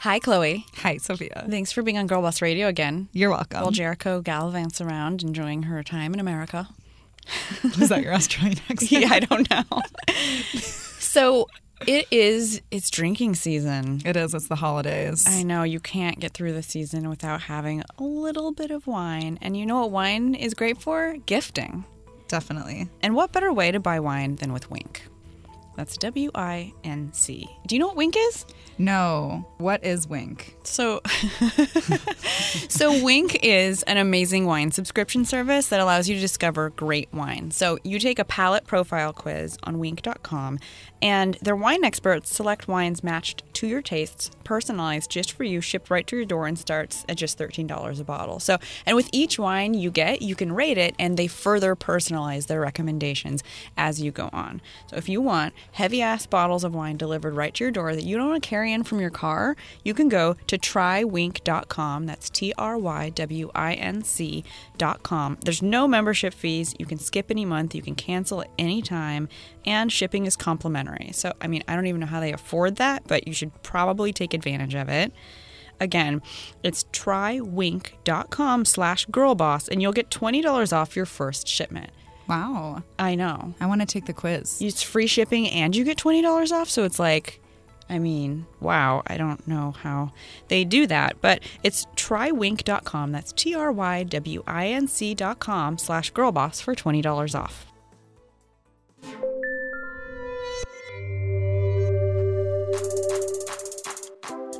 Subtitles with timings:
[0.00, 0.64] Hi, Chloe.
[0.76, 1.44] Hi, Sophia.
[1.50, 3.08] Thanks for being on Girl Boss Radio again.
[3.12, 3.60] You're welcome.
[3.60, 6.68] While Jericho gallivants around enjoying her time in America.
[7.78, 8.90] Is that your Australian accent?
[8.92, 9.62] yeah, I don't know.
[10.54, 11.48] so
[11.86, 14.00] it is, it's drinking season.
[14.06, 14.32] It is.
[14.32, 15.26] It's the holidays.
[15.28, 19.38] I know you can't get through the season without having a little bit of wine.
[19.42, 21.16] And you know what wine is great for?
[21.26, 21.84] Gifting.
[22.26, 22.88] Definitely.
[23.02, 25.02] And what better way to buy wine than with Winc?
[25.76, 27.48] That's W I N C.
[27.66, 28.44] Do you know what Winc is?
[28.78, 29.46] No.
[29.58, 30.54] What is Winc?
[30.62, 31.00] So,
[32.68, 37.50] so Winc is an amazing wine subscription service that allows you to discover great wine.
[37.50, 40.58] So you take a palate profile quiz on winc.com
[41.02, 45.90] and their wine experts select wines matched to your tastes, personalized just for you, shipped
[45.90, 48.38] right to your door, and starts at just thirteen dollars a bottle.
[48.38, 52.46] So, and with each wine you get, you can rate it, and they further personalize
[52.46, 53.42] their recommendations
[53.76, 54.60] as you go on.
[54.88, 58.04] So, if you want heavy ass bottles of wine delivered right to your door that
[58.04, 62.06] you don't want to carry in from your car, you can go to trywinc.com.
[62.06, 65.38] That's T R Y W I N C.com.
[65.44, 66.74] There's no membership fees.
[66.78, 69.28] You can skip any month, you can cancel at any time,
[69.64, 71.10] and shipping is complimentary.
[71.12, 74.12] So, I mean, I don't even know how they afford that, but you should probably
[74.12, 75.12] take advantage of it.
[75.80, 76.20] Again,
[76.62, 81.90] it's trywinc.com slash girlboss, and you'll get $20 off your first shipment.
[82.30, 82.84] Wow.
[82.96, 83.54] I know.
[83.60, 84.62] I want to take the quiz.
[84.62, 86.70] It's free shipping and you get $20 off.
[86.70, 87.40] So it's like,
[87.88, 90.12] I mean, wow, I don't know how
[90.46, 93.10] they do that, but it's trywinc.com.
[93.10, 97.66] That's T R Y W I N C.com slash girlboss for $20 off.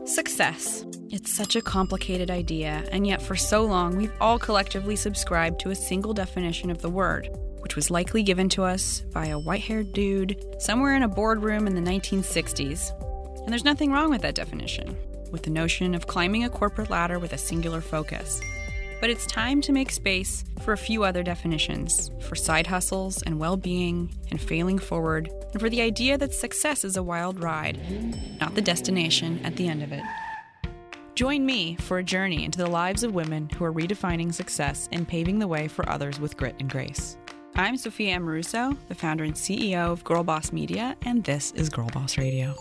[0.07, 0.85] Success.
[1.11, 5.71] It's such a complicated idea, and yet for so long we've all collectively subscribed to
[5.71, 7.29] a single definition of the word,
[7.61, 11.67] which was likely given to us by a white haired dude somewhere in a boardroom
[11.67, 12.93] in the 1960s.
[13.43, 14.97] And there's nothing wrong with that definition,
[15.31, 18.41] with the notion of climbing a corporate ladder with a singular focus.
[19.01, 23.39] But it's time to make space for a few other definitions for side hustles and
[23.39, 27.81] well being and failing forward, and for the idea that success is a wild ride,
[28.39, 30.03] not the destination at the end of it.
[31.15, 35.09] Join me for a journey into the lives of women who are redefining success and
[35.09, 37.17] paving the way for others with grit and grace.
[37.57, 41.89] I'm Sophia Amoruso, the founder and CEO of Girl Boss Media, and this is Girl
[41.89, 42.55] Boss Radio.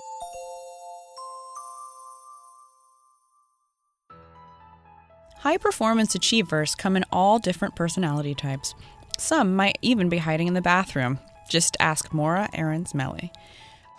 [5.37, 8.73] High performance achievers come in all different personality types.
[9.17, 11.19] Some might even be hiding in the bathroom.
[11.49, 13.31] Just ask Morra Aarons Mele.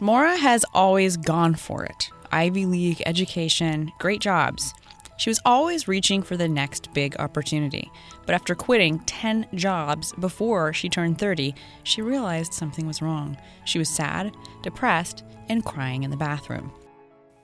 [0.01, 4.75] Morra has always gone for it Ivy League education, great jobs.
[5.21, 7.93] She was always reaching for the next big opportunity.
[8.25, 13.37] But after quitting 10 jobs before she turned 30, she realized something was wrong.
[13.67, 16.73] She was sad, depressed, and crying in the bathroom.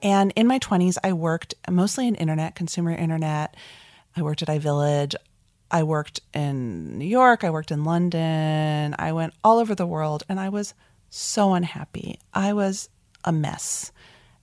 [0.01, 3.55] And in my 20s, I worked mostly in internet, consumer internet.
[4.15, 5.13] I worked at iVillage.
[5.69, 7.43] I worked in New York.
[7.43, 8.95] I worked in London.
[8.97, 10.73] I went all over the world and I was
[11.11, 12.17] so unhappy.
[12.33, 12.89] I was
[13.23, 13.91] a mess.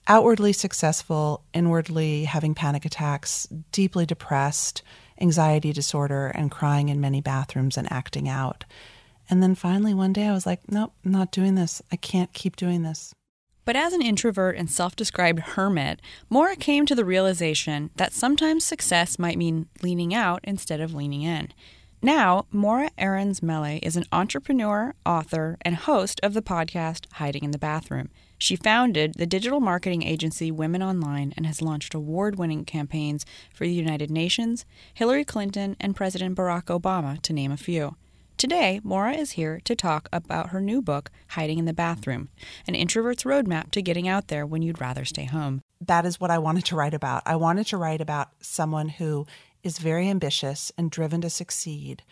[0.07, 4.83] Outwardly successful, inwardly having panic attacks, deeply depressed,
[5.19, 8.65] anxiety disorder, and crying in many bathrooms and acting out.
[9.29, 11.81] And then finally, one day, I was like, nope, I'm not doing this.
[11.91, 13.13] I can't keep doing this.
[13.65, 15.99] But as an introvert and self described hermit,
[16.29, 21.23] Morra came to the realization that sometimes success might mean leaning out instead of leaning
[21.23, 21.51] in.
[21.99, 27.49] Now, Morra Aarons Mele is an entrepreneur, author, and host of the podcast Hiding in
[27.49, 28.11] the Bathroom.
[28.37, 33.65] She founded the digital marketing agency Women Online and has launched award winning campaigns for
[33.65, 37.95] the United Nations, Hillary Clinton, and President Barack Obama, to name a few.
[38.37, 42.27] Today, Morra is here to talk about her new book, Hiding in the Bathroom
[42.67, 45.61] An Introvert's Roadmap to Getting Out There When You'd Rather Stay Home.
[45.79, 47.23] That is what I wanted to write about.
[47.25, 49.25] I wanted to write about someone who
[49.63, 52.03] is very ambitious and driven to succeed,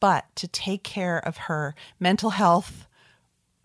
[0.00, 2.86] but to take care of her mental health,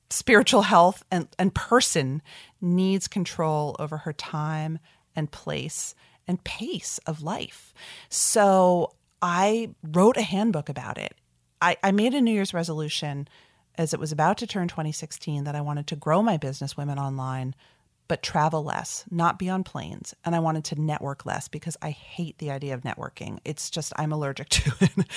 [0.10, 2.22] spiritual health, and, and person
[2.62, 4.80] needs control over her time
[5.16, 5.96] and place
[6.28, 7.74] and pace of life.
[8.10, 11.16] So I wrote a handbook about it.
[11.62, 13.28] I, I made a New Year's resolution
[13.78, 17.00] as it was about to turn 2016 that I wanted to grow my business, Women
[17.00, 17.56] Online,
[18.08, 20.14] but travel less, not be on planes.
[20.24, 23.40] And I wanted to network less because I hate the idea of networking.
[23.44, 25.08] It's just, I'm allergic to it.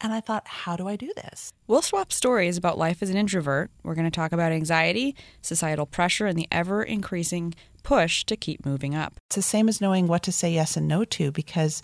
[0.00, 1.52] And I thought, how do I do this?
[1.66, 3.70] We'll swap stories about life as an introvert.
[3.82, 8.66] We're going to talk about anxiety, societal pressure, and the ever increasing push to keep
[8.66, 9.14] moving up.
[9.28, 11.82] It's the same as knowing what to say yes and no to because,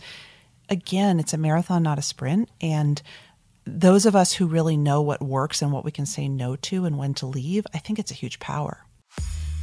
[0.69, 2.50] again, it's a marathon, not a sprint.
[2.61, 3.00] And
[3.64, 6.85] those of us who really know what works and what we can say no to
[6.85, 8.85] and when to leave, I think it's a huge power.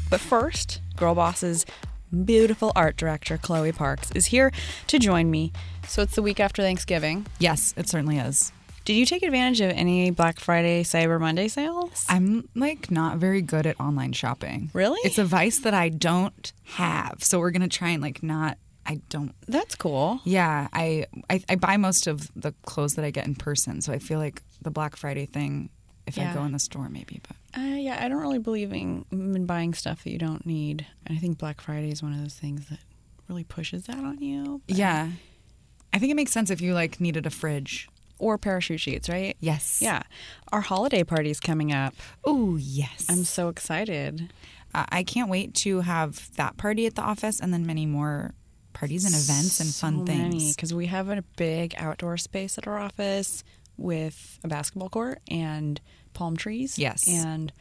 [0.09, 1.65] But first, Girl Boss's
[2.25, 4.51] beautiful art director, Chloe Parks, is here
[4.87, 5.51] to join me.
[5.87, 7.25] So it's the week after Thanksgiving.
[7.39, 8.51] Yes, it certainly is.
[8.85, 12.05] Did you take advantage of any Black Friday, Cyber Monday sales?
[12.09, 14.71] I'm like not very good at online shopping.
[14.73, 14.99] Really?
[15.03, 17.23] It's a vice that I don't have.
[17.23, 20.19] So we're going to try and like not I don't That's cool.
[20.23, 23.81] Yeah, I, I I buy most of the clothes that I get in person.
[23.81, 25.69] So I feel like the Black Friday thing
[26.09, 26.31] if Yeah.
[26.31, 29.45] I go in the store maybe, but Uh, yeah, I don't really believe in, in
[29.45, 30.85] buying stuff that you don't need.
[31.05, 32.79] And I think Black Friday is one of those things that
[33.27, 34.61] really pushes that on you.
[34.67, 35.09] yeah.
[35.91, 37.89] I think it makes sense if you like needed a fridge.
[38.19, 39.35] Or parachute sheets, right?
[39.39, 39.79] Yes.
[39.81, 40.03] Yeah.
[40.51, 41.95] Our holiday party's coming up.
[42.25, 43.05] Oh, yes.
[43.09, 44.31] I'm so excited.
[44.75, 48.33] I I can't wait to have that party at the office and then many more
[48.73, 50.53] parties and events and fun things.
[50.55, 53.43] Because we have a big outdoor space at our office
[53.77, 55.79] with a basketball court and
[56.13, 56.77] palm trees.
[56.79, 57.07] Yes.
[57.07, 57.51] And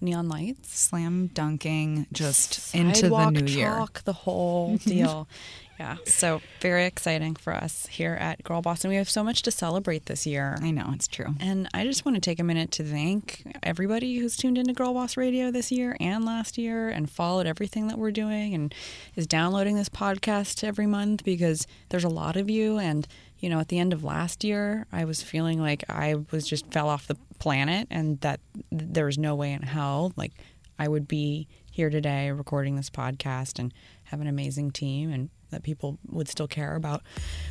[0.00, 0.78] neon lights.
[0.78, 3.66] Slam dunking just into the Sidewalk new year.
[3.68, 5.26] chalk, the whole deal.
[5.80, 5.96] yeah.
[6.06, 8.84] So very exciting for us here at Girl Boss.
[8.84, 10.56] And we have so much to celebrate this year.
[10.62, 11.34] I know, it's true.
[11.40, 14.94] And I just want to take a minute to thank everybody who's tuned into Girl
[14.94, 18.72] Boss Radio this year and last year and followed everything that we're doing and
[19.16, 22.78] is downloading this podcast every month because there's a lot of you.
[22.78, 23.06] And,
[23.38, 26.72] you know, at the end of last year, I was feeling like I was just
[26.72, 28.40] fell off the planet and that
[28.70, 30.32] there was no way in hell, like,
[30.78, 33.74] I would be here today recording this podcast and
[34.04, 37.02] have an amazing team and that people would still care about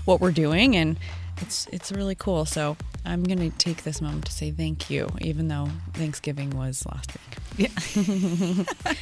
[0.06, 0.98] what we're doing and
[1.38, 2.45] it's it's really cool.
[2.45, 7.12] So I'm gonna take this moment to say thank you, even though Thanksgiving was last
[7.57, 7.69] week.
[7.72, 8.63] Yeah.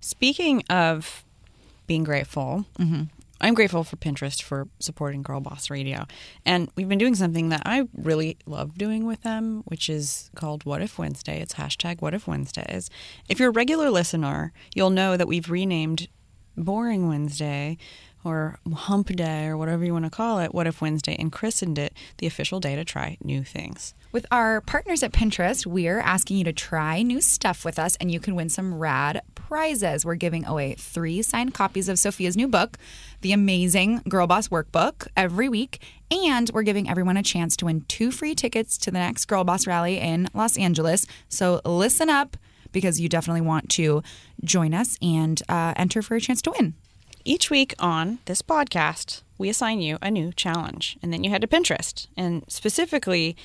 [0.00, 1.24] Speaking of
[1.86, 3.04] being grateful, mm-hmm.
[3.40, 6.06] I'm grateful for Pinterest for supporting Girl Boss Radio.
[6.44, 10.64] And we've been doing something that I really love doing with them, which is called
[10.64, 11.40] What If Wednesday.
[11.40, 12.90] It's hashtag What If Wednesdays.
[13.28, 16.08] If you're a regular listener, you'll know that we've renamed
[16.56, 17.78] Boring Wednesday
[18.24, 21.78] or Hump Day or whatever you want to call it, What If Wednesday, and christened
[21.78, 23.94] it the official day to try new things.
[24.10, 28.10] With our partners at Pinterest, we're asking you to try new stuff with us and
[28.10, 30.04] you can win some rad prizes.
[30.04, 32.78] We're giving away three signed copies of Sophia's new book,
[33.20, 35.82] The Amazing Girl Boss Workbook, every week.
[36.10, 39.44] And we're giving everyone a chance to win two free tickets to the next Girl
[39.44, 41.06] Boss Rally in Los Angeles.
[41.28, 42.38] So listen up
[42.72, 44.02] because you definitely want to
[44.42, 46.74] join us and uh, enter for a chance to win.
[47.28, 51.42] Each week on this podcast, we assign you a new challenge, and then you head
[51.42, 52.06] to Pinterest.
[52.16, 53.36] And specifically,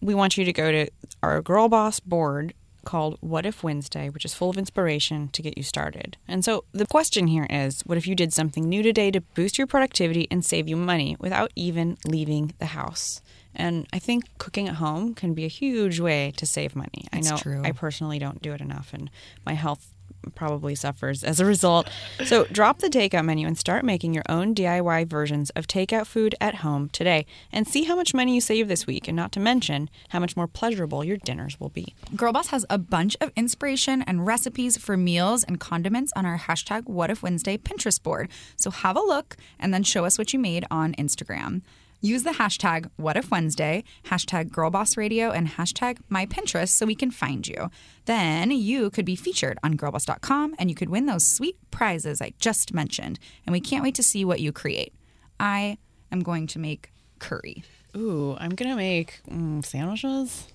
[0.00, 0.88] we want you to go to
[1.20, 2.54] our Girl Boss board
[2.84, 6.18] called What If Wednesday, which is full of inspiration to get you started.
[6.28, 9.58] And so the question here is what if you did something new today to boost
[9.58, 13.20] your productivity and save you money without even leaving the house?
[13.56, 17.08] And I think cooking at home can be a huge way to save money.
[17.12, 17.62] It's I know true.
[17.64, 19.10] I personally don't do it enough, and
[19.44, 19.93] my health
[20.34, 21.88] probably suffers as a result.
[22.24, 26.34] So drop the takeout menu and start making your own DIY versions of takeout food
[26.40, 29.40] at home today and see how much money you save this week, and not to
[29.40, 31.94] mention how much more pleasurable your dinners will be.
[32.14, 36.86] Girlboss has a bunch of inspiration and recipes for meals and condiments on our hashtag
[36.86, 38.30] What If Wednesday Pinterest board.
[38.56, 41.62] So have a look and then show us what you made on Instagram.
[42.04, 47.10] Use the hashtag What If Wednesday, hashtag GirlBossRadio, and hashtag My Pinterest so we can
[47.10, 47.70] find you.
[48.04, 52.34] Then you could be featured on girlboss.com and you could win those sweet prizes I
[52.38, 53.18] just mentioned.
[53.46, 54.92] And we can't wait to see what you create.
[55.40, 55.78] I
[56.12, 57.64] am going to make curry.
[57.96, 60.46] Ooh, I'm gonna make mm, sandwiches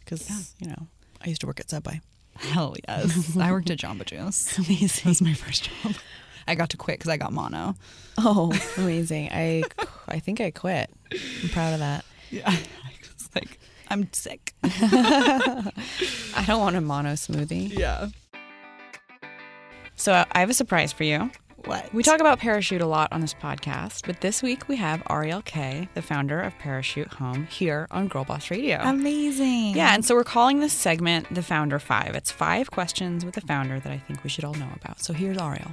[0.00, 0.88] because you know
[1.24, 2.02] I used to work at Subway.
[2.36, 3.34] Hell yes.
[3.38, 4.58] I worked at Jamba Juice.
[4.58, 5.04] Amazing.
[5.04, 5.94] That was my first job.
[6.48, 7.74] I got to quit because I got mono.
[8.16, 9.28] Oh, amazing!
[9.30, 9.62] I
[10.08, 10.90] I think I quit.
[11.12, 12.04] I'm proud of that.
[12.30, 12.48] Yeah.
[12.50, 12.56] I
[13.14, 14.54] was like, I'm sick.
[14.64, 17.76] I don't want a mono smoothie.
[17.78, 18.08] Yeah.
[19.96, 21.30] So I have a surprise for you.
[21.64, 21.92] What?
[21.92, 25.42] We talk about Parachute a lot on this podcast, but this week we have Ariel
[25.42, 28.78] Kaye, the founder of Parachute Home, here on Girl Boss Radio.
[28.80, 29.74] Amazing.
[29.74, 32.14] yeah, and so we're calling this segment the Founder Five.
[32.14, 35.00] It's five questions with the founder that I think we should all know about.
[35.00, 35.72] So here's Ariel.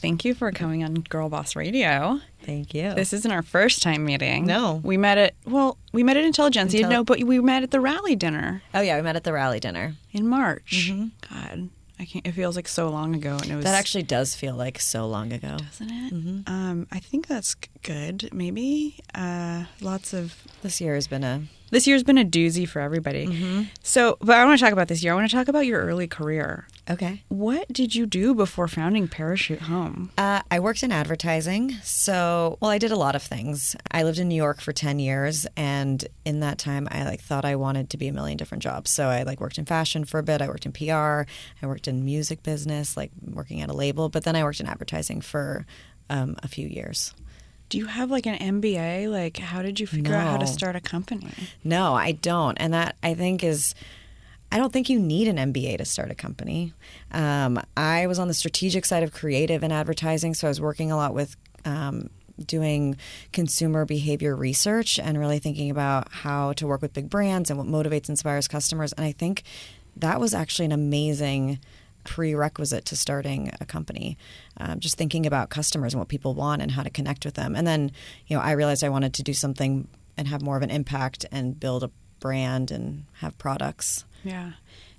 [0.00, 2.20] Thank you for coming on Girl Boss Radio.
[2.42, 2.94] Thank you.
[2.94, 4.46] This isn't our first time meeting.
[4.46, 4.80] No.
[4.84, 7.80] We met at, well, we met at Intelligentsia, Intel- no, but we met at the
[7.80, 9.94] rally dinner oh yeah, we met at the rally dinner.
[10.12, 10.92] in March.
[11.28, 13.36] God, I can't, it feels like so long ago.
[13.42, 13.64] And it was.
[13.64, 15.56] That actually does feel like so long ago.
[15.58, 16.12] doesn't it?
[16.48, 18.28] Um, I think that's good.
[18.32, 22.80] Maybe uh, lots of This year has been a This year's been a doozy for
[22.80, 23.68] everybody.
[23.82, 25.12] So, but I want to talk about this year.
[25.12, 26.66] I want to talk about your early career.
[26.90, 27.22] Okay.
[27.28, 30.10] What did you do before founding Parachute Home?
[30.16, 31.72] Uh, I worked in advertising.
[31.82, 33.76] So, well, I did a lot of things.
[33.90, 35.46] I lived in New York for 10 years.
[35.56, 38.90] And in that time, I like thought I wanted to be a million different jobs.
[38.90, 40.40] So I like worked in fashion for a bit.
[40.40, 41.30] I worked in PR.
[41.62, 44.08] I worked in music business, like working at a label.
[44.08, 45.66] But then I worked in advertising for
[46.08, 47.12] um, a few years.
[47.68, 49.10] Do you have like an MBA?
[49.10, 51.30] Like, how did you figure out how to start a company?
[51.64, 52.56] No, I don't.
[52.58, 53.74] And that I think is,
[54.50, 56.72] I don't think you need an MBA to start a company.
[57.12, 60.90] Um, I was on the strategic side of creative and advertising, so I was working
[60.90, 61.36] a lot with.
[61.64, 62.10] Um,
[62.46, 62.96] doing
[63.32, 67.66] consumer behavior research and really thinking about how to work with big brands and what
[67.66, 69.42] motivates inspires customers and i think
[69.96, 71.58] that was actually an amazing
[72.08, 74.16] prerequisite to starting a company
[74.56, 77.54] um, just thinking about customers and what people want and how to connect with them
[77.54, 77.92] and then
[78.26, 79.86] you know i realized i wanted to do something
[80.16, 84.52] and have more of an impact and build a brand and have products Yeah.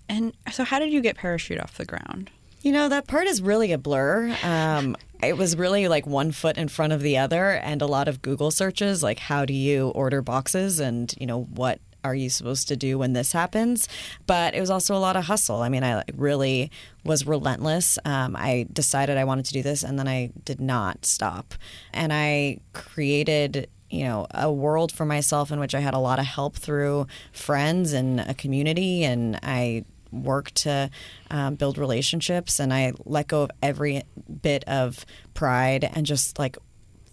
[0.07, 2.31] And so, how did you get Parachute off the ground?
[2.61, 6.57] you know that part is really a blur um, it was really like one foot
[6.57, 9.89] in front of the other and a lot of google searches like how do you
[9.89, 13.87] order boxes and you know what are you supposed to do when this happens?
[14.25, 15.61] But it was also a lot of hustle.
[15.61, 16.71] I mean i really
[17.03, 17.97] was relentless.
[18.05, 21.53] Um, i decided i wanted to do this and then i did not stop.
[21.93, 26.19] And i created you know a world for myself in which i had a lot
[26.19, 30.89] of help through friends and a community and i worked to
[31.31, 34.03] um, build relationships and I let go of every
[34.41, 36.57] bit of pride and just like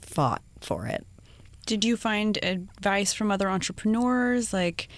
[0.03, 1.07] fought for it.
[1.67, 4.53] Did you find advice from other entrepreneurs?
[4.53, 4.89] Like,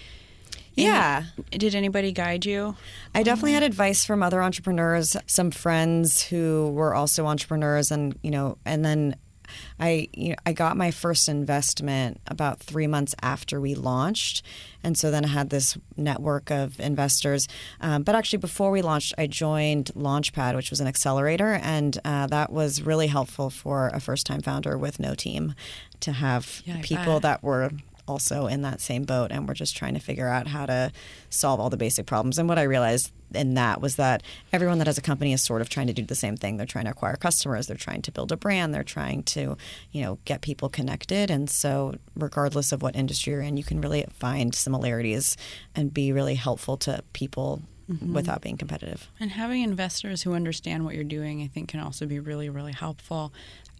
[0.75, 1.23] Yeah.
[1.51, 2.75] did anybody guide you?
[3.13, 8.31] I definitely had advice from other entrepreneurs, some friends who were also entrepreneurs and you
[8.31, 9.15] know and then
[9.79, 14.43] I you know, I got my first investment about 3 months after we launched.
[14.83, 17.47] And so then I had this network of investors.
[17.81, 21.53] Um, but actually before we launched I joined Launchpad which was an accelerator.
[21.61, 25.53] And uh, that was really helpful for a first time founder with no team
[26.01, 27.21] to have Yeah, people bet.
[27.23, 27.71] that were
[28.07, 30.91] also in that same boat and we're just trying to figure out how to
[31.29, 32.37] solve all the basic problems.
[32.39, 35.61] And what i realized in that was that everyone that has a company is sort
[35.61, 36.57] of trying to do the same thing.
[36.57, 37.67] They're trying to acquire customers.
[37.67, 38.73] They're trying to build a brand.
[38.73, 39.57] They're trying to
[39.91, 41.29] you know get people connected.
[41.29, 45.37] And so regardless of what industry you're in you can really find similarities
[45.75, 48.13] and be really helpful to people mm-hmm.
[48.13, 49.09] without being competitive.
[49.19, 52.73] And having investors who understand what you're doing, I think, can also be really, really
[52.73, 53.33] helpful.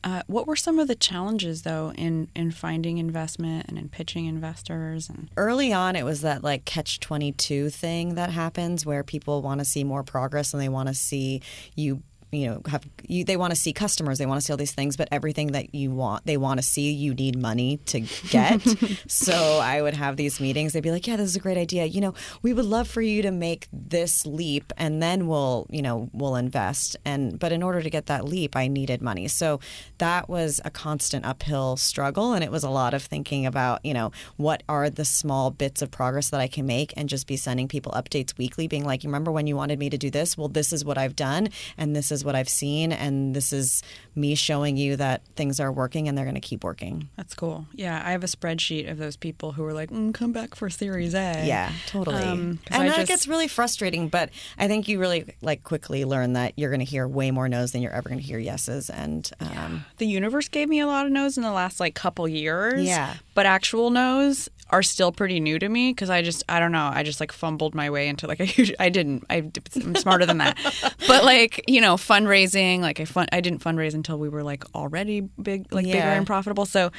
[0.03, 4.25] Uh, what were some of the challenges, though, in in finding investment and in pitching
[4.25, 5.09] investors?
[5.09, 9.59] And early on it was that like catch 22 thing that happens where people want
[9.59, 11.41] to see more progress and they want to see
[11.75, 12.01] you
[12.31, 14.73] you know have you they want to see customers they want to see all these
[14.73, 18.61] things but everything that you want they want to see you need money to get.
[19.07, 21.85] So i would have these meetings they'd be like yeah this is a great idea.
[21.85, 25.81] You know we would love for you to make this leap and then we'll you
[25.81, 26.97] know we'll invest.
[27.05, 29.27] And but in order to get that leap i needed money.
[29.27, 29.59] So
[29.97, 33.93] that was a constant uphill struggle and it was a lot of thinking about you
[33.93, 37.37] know what are the small bits of progress that i can make and just be
[37.37, 40.37] sending people updates weekly being like you remember when you wanted me to do this?
[40.37, 43.81] Well this is what i've done and this is what i've seen and this is
[44.15, 47.65] me showing you that things are working and they're going to keep working that's cool.
[47.73, 50.69] Yeah, I have a spreadsheet of those people who were like, mm, "Come back for
[50.69, 52.23] Series A." Yeah, totally.
[52.23, 56.05] Um, and I that just- gets really frustrating, but I think you really like quickly
[56.05, 58.39] learn that you're going to hear way more no's than you're ever going to hear
[58.39, 58.89] yeses.
[58.89, 62.27] And um, the universe gave me a lot of no's in the last like couple
[62.27, 62.81] years.
[62.81, 63.15] Yeah.
[63.35, 66.91] But actual no's are still pretty new to me because I just I don't know
[66.93, 70.25] I just like fumbled my way into like a huge I didn't I, I'm smarter
[70.27, 70.57] than that
[71.07, 74.63] but like you know fundraising like I fun I didn't fundraise until we were like
[74.73, 76.91] already big like bigger and profitable so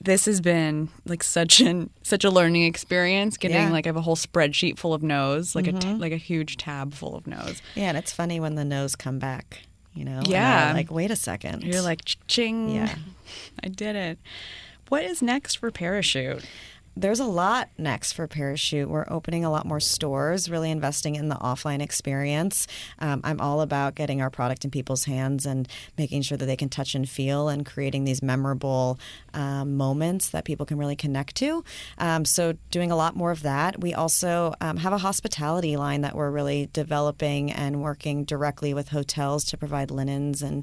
[0.00, 3.70] this has been like such an such a learning experience getting Yeah.
[3.70, 6.00] like I have a whole spreadsheet full of no's like a t- mm-hmm.
[6.00, 9.18] like a huge tab full of no's yeah, and it's funny when the no's come
[9.18, 9.62] back.
[9.94, 10.72] You know, Yeah.
[10.74, 12.94] like wait a second, you're like ching Yeah.
[13.64, 14.18] I did it
[14.88, 16.44] what is next for parachute
[16.94, 18.88] There's a lot next for Parachute.
[18.88, 22.66] We're opening a lot more stores, really investing in the offline experience.
[22.98, 26.56] Um, I'm all about getting our product in people's hands and making sure that they
[26.56, 29.00] can touch and feel and creating these memorable
[29.32, 31.64] um, moments that people can really connect to.
[31.96, 33.80] Um, so, doing a lot more of that.
[33.80, 38.90] We also um, have a hospitality line that we're really developing and working directly with
[38.90, 40.62] hotels to provide linens and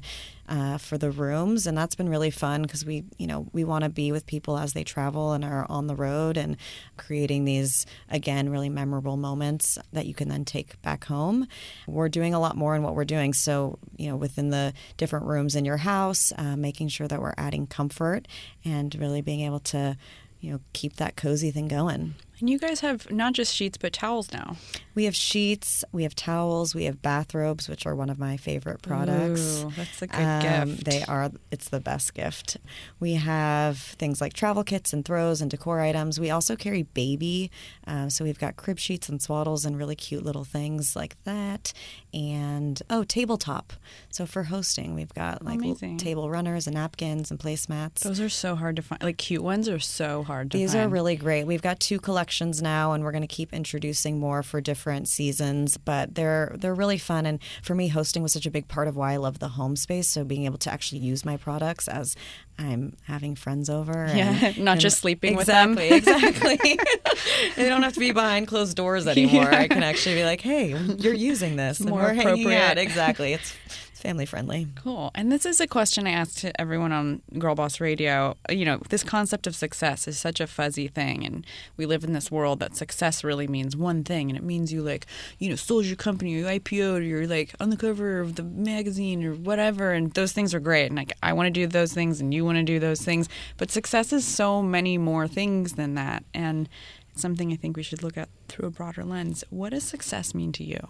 [0.49, 3.83] uh, for the rooms, and that's been really fun because we, you know, we want
[3.83, 6.57] to be with people as they travel and are on the road, and
[6.97, 11.47] creating these again really memorable moments that you can then take back home.
[11.87, 15.25] We're doing a lot more in what we're doing, so you know, within the different
[15.25, 18.27] rooms in your house, uh, making sure that we're adding comfort
[18.65, 19.95] and really being able to,
[20.39, 22.15] you know, keep that cozy thing going.
[22.39, 24.55] And you guys have not just sheets but towels now.
[24.99, 28.81] We have sheets, we have towels, we have bathrobes, which are one of my favorite
[28.81, 29.63] products.
[29.63, 30.83] Ooh, that's a good Um, gift.
[30.83, 31.31] They are.
[31.51, 32.57] It's the best gift.
[32.99, 36.19] We have things like travel kits and throws and decor items.
[36.19, 37.49] We also carry baby,
[37.87, 41.71] uh, so we've got crib sheets and swaddles and really cute little things like that.
[42.13, 43.71] And oh, tabletop.
[44.09, 45.97] So for hosting, we've got like l- Amazing.
[45.99, 47.99] table runners and napkins and placemats.
[48.01, 49.01] Those are so hard to find.
[49.01, 50.79] Like cute ones are so hard to These find.
[50.81, 51.45] These are really great.
[51.45, 55.77] We've got two collections now, and we're going to keep introducing more for different seasons.
[55.77, 58.95] But they're they're really fun, and for me, hosting was such a big part of
[58.95, 60.07] why I love the home space.
[60.07, 62.15] So being able to actually use my products as
[62.57, 65.77] I'm having friends over, Yeah, and- not and- just sleeping with them.
[65.77, 66.79] exactly, Exactly.
[67.55, 69.43] they don't have to be behind closed doors anymore.
[69.51, 69.59] Yeah.
[69.59, 72.57] I can actually be like, "Hey, you're using this, More appropriate.
[72.59, 73.33] out." Exactly.
[73.33, 73.55] It's
[73.99, 74.67] family friendly.
[74.75, 75.11] Cool.
[75.13, 78.35] And this is a question I ask to everyone on Girl Boss Radio.
[78.49, 81.25] You know, this concept of success is such a fuzzy thing.
[81.25, 81.45] And
[81.77, 84.29] we live in this world that success really means one thing.
[84.29, 85.05] And it means you, like,
[85.37, 88.35] you know, sold your company or you IPO'd or you're, like, on the cover of
[88.35, 89.91] the magazine or whatever.
[89.91, 90.87] And those things are great.
[90.87, 93.29] And, like, I want to do those things and you want to do those things.
[93.57, 96.23] But success is so many more things than that.
[96.33, 96.69] And
[97.11, 99.43] it's something I think we should look at through a broader lens.
[99.49, 100.87] What does success mean to you?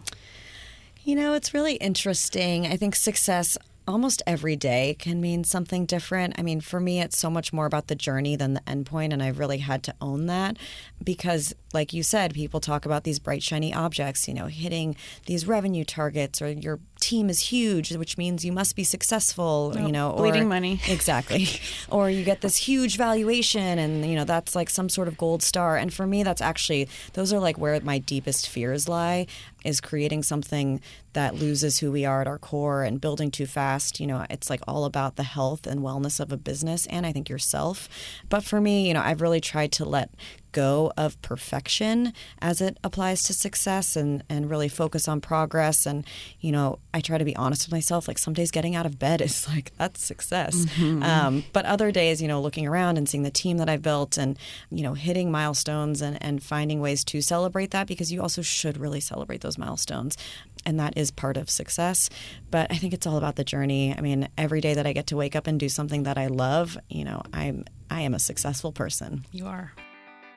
[1.10, 2.68] You know, it's really interesting.
[2.68, 6.36] I think success almost every day can mean something different.
[6.38, 9.12] I mean, for me, it's so much more about the journey than the end point,
[9.12, 10.58] and I've really had to own that
[11.04, 15.48] because, like you said, people talk about these bright, shiny objects, you know, hitting these
[15.48, 20.12] revenue targets, or your team is huge, which means you must be successful, you know,
[20.12, 20.80] or bleeding money.
[20.90, 21.48] Exactly.
[21.90, 25.42] or you get this huge valuation and you know that's like some sort of gold
[25.42, 29.26] star and for me that's actually those are like where my deepest fears lie
[29.64, 30.82] is creating something
[31.14, 34.00] that loses who we are at our core and building too fast.
[34.00, 37.12] You know, it's like all about the health and wellness of a business and I
[37.12, 37.90] think yourself.
[38.30, 40.12] But for me, you know, I've really tried to let
[40.52, 45.86] go of perfection as it applies to success and, and really focus on progress.
[45.86, 46.06] And,
[46.40, 48.08] you know, I try to be honest with myself.
[48.08, 50.66] Like some days getting out of bed is like, that's success.
[50.80, 54.18] Um, but other days, you know, looking around and seeing the team that I've built
[54.18, 54.38] and,
[54.70, 58.78] you know, hitting milestones and, and finding ways to celebrate that because you also should
[58.78, 60.18] really celebrate those milestones.
[60.66, 62.10] And that is part of success.
[62.52, 63.96] But I think it's all about the journey.
[63.98, 66.28] I mean, every day that I get to wake up and do something that I
[66.28, 69.26] love, you know, I'm I am a successful person.
[69.32, 69.74] You are.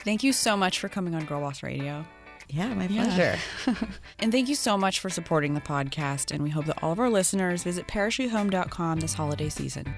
[0.05, 2.05] Thank you so much for coming on Girl Boss Radio.
[2.49, 3.05] Yeah, my Yeah.
[3.05, 3.39] pleasure.
[4.19, 6.33] And thank you so much for supporting the podcast.
[6.33, 9.93] And we hope that all of our listeners visit parachutehome.com this holiday season.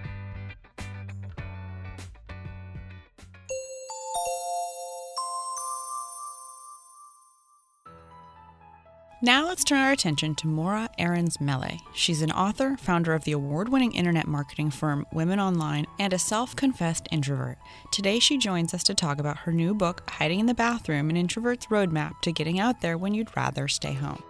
[9.25, 11.81] Now let's turn our attention to Morra Aarons Mele.
[11.95, 16.19] She's an author, founder of the award winning internet marketing firm Women Online, and a
[16.19, 17.57] self confessed introvert.
[17.91, 21.17] Today she joins us to talk about her new book, Hiding in the Bathroom An
[21.17, 24.23] Introvert's Roadmap to Getting Out There When You'd Rather Stay Home.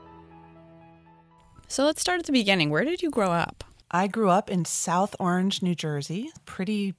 [1.66, 2.70] So let's start at the beginning.
[2.70, 3.64] Where did you grow up?
[3.90, 6.94] I grew up in South Orange, New Jersey, pretty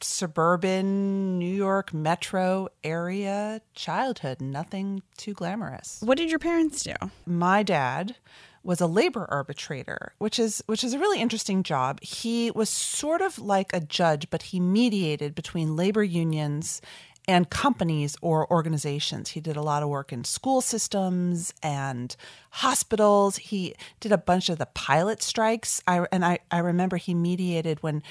[0.00, 6.00] suburban New York metro area childhood, nothing too glamorous.
[6.02, 6.94] What did your parents do?
[7.26, 8.16] My dad
[8.62, 12.00] was a labor arbitrator, which is which is a really interesting job.
[12.00, 16.80] He was sort of like a judge, but he mediated between labor unions
[17.26, 19.30] and companies or organizations.
[19.30, 22.14] He did a lot of work in school systems and
[22.50, 23.36] hospitals.
[23.36, 25.82] He did a bunch of the pilot strikes.
[25.86, 28.02] I and I, I remember he mediated when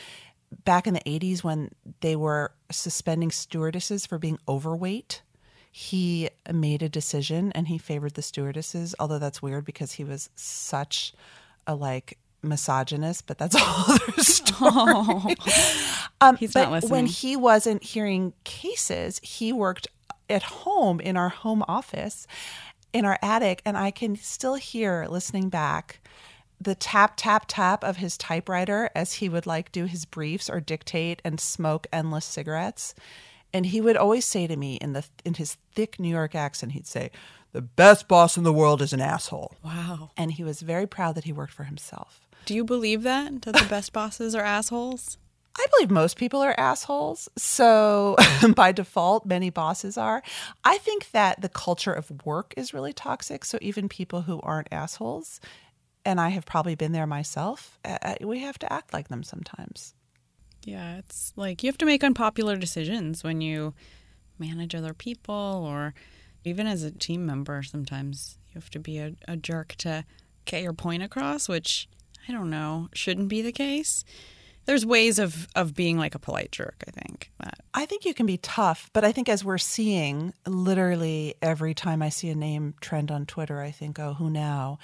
[0.66, 5.22] back in the 80s when they were suspending stewardesses for being overweight
[5.76, 10.30] he made a decision and he favored the stewardesses although that's weird because he was
[10.36, 11.13] such
[11.66, 15.36] a like misogynist but that's a whole other story
[16.22, 16.92] um, He's but not listening.
[16.92, 19.88] when he wasn't hearing cases he worked
[20.30, 22.28] at home in our home office
[22.92, 26.00] in our attic and i can still hear listening back
[26.63, 30.60] the tap tap tap of his typewriter as he would like do his briefs or
[30.60, 32.93] dictate and smoke endless cigarettes
[33.54, 36.71] and he would always say to me in the in his thick new york accent
[36.71, 37.10] he'd say
[37.52, 40.12] the best boss in the world is an asshole Wow.
[40.17, 43.41] and he was very proud that he worked for himself Do you believe that?
[43.43, 45.17] That the best bosses are assholes?
[45.56, 47.30] I believe most people are assholes.
[47.38, 48.15] So,
[48.56, 50.23] by default, many bosses are.
[50.63, 53.45] I think that the culture of work is really toxic.
[53.45, 55.39] So, even people who aren't assholes,
[56.06, 59.94] and I have probably been there myself, uh, we have to act like them sometimes.
[60.66, 63.74] Yeah, it's like you have to make unpopular decisions when you
[64.39, 65.94] manage other people or
[66.44, 67.63] even as a team member.
[67.63, 70.06] Sometimes you have to be a, a jerk to
[70.46, 71.88] get your point across, which
[72.28, 74.06] I don't know, shouldn't be the case.
[74.66, 76.84] there's ways of of being like a polite jerk.
[76.88, 80.34] I think that I think you can be tough, but I think as we're seeing,
[80.48, 84.80] literally every time I see a name trend on Twitter, I think, oh, who now?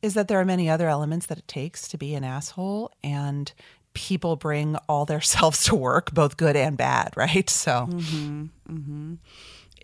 [0.00, 3.52] Is that there are many other elements that it takes to be an asshole, and
[3.94, 7.48] people bring all their selves to work, both good and bad, right?
[7.50, 9.14] So, mm-hmm, mm-hmm.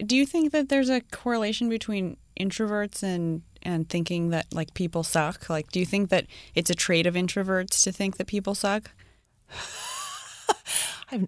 [0.06, 5.02] do you think that there's a correlation between introverts and and thinking that like people
[5.02, 5.48] suck?
[5.48, 8.90] Like, do you think that it's a trait of introverts to think that people suck?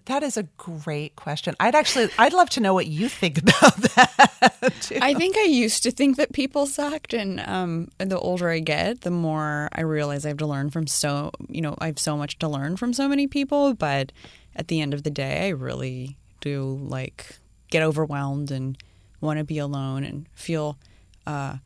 [0.07, 1.55] That is a great question.
[1.61, 4.73] I'd actually, I'd love to know what you think about that.
[4.81, 4.99] too.
[5.01, 9.03] I think I used to think that people sucked, and um, the older I get,
[9.03, 12.17] the more I realize I have to learn from so you know I have so
[12.17, 13.75] much to learn from so many people.
[13.75, 14.11] But
[14.57, 17.37] at the end of the day, I really do like
[17.71, 18.77] get overwhelmed and
[19.21, 20.79] want to be alone and feel
[21.27, 21.57] uh,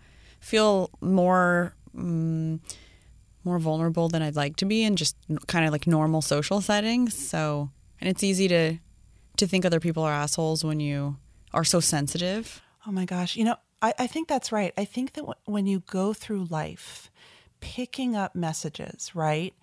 [0.40, 1.74] feel more.
[1.96, 2.60] Um,
[3.44, 7.14] more vulnerable than I'd like to be in just kind of like normal social settings.
[7.14, 8.78] So, and it's easy to
[9.36, 11.16] to think other people are assholes when you
[11.54, 12.60] are so sensitive.
[12.86, 13.36] Oh my gosh.
[13.36, 14.72] You know, I, I think that's right.
[14.76, 17.10] I think that w- when you go through life,
[17.60, 19.54] picking up messages, right?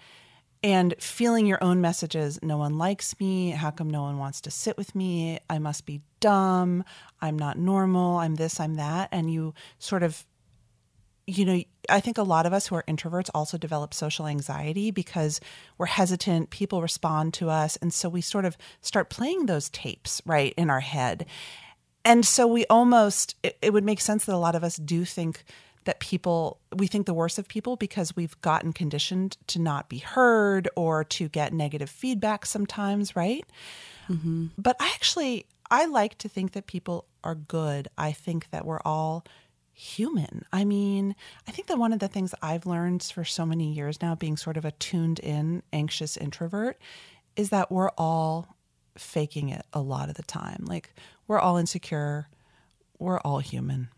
[0.63, 3.51] And feeling your own messages, no one likes me.
[3.51, 5.39] How come no one wants to sit with me?
[5.49, 6.83] I must be dumb.
[7.21, 8.17] I'm not normal.
[8.17, 9.09] I'm this, I'm that.
[9.11, 10.25] And you sort of
[11.27, 14.91] you know, I think a lot of us who are introverts also develop social anxiety
[14.91, 15.41] because
[15.77, 17.75] we're hesitant, people respond to us.
[17.77, 21.25] And so we sort of start playing those tapes, right, in our head.
[22.05, 25.03] And so we almost, it, it would make sense that a lot of us do
[25.03, 25.43] think
[25.83, 29.97] that people, we think the worst of people because we've gotten conditioned to not be
[29.97, 33.45] heard or to get negative feedback sometimes, right?
[34.07, 34.47] Mm-hmm.
[34.57, 37.89] But I actually, I like to think that people are good.
[37.97, 39.25] I think that we're all
[39.77, 40.43] human.
[40.51, 41.15] I mean,
[41.47, 44.35] I think that one of the things I've learned for so many years now, being
[44.35, 46.81] sort of a tuned in, anxious introvert,
[47.35, 48.55] is that we're all
[48.97, 50.65] faking it a lot of the time.
[50.65, 50.95] Like,
[51.27, 52.27] we're all insecure,
[52.97, 53.89] we're all human.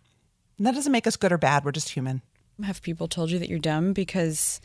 [0.57, 2.21] And that doesn't make us good or bad, we're just human.
[2.61, 3.93] Have people told you that you're dumb?
[3.93, 4.59] Because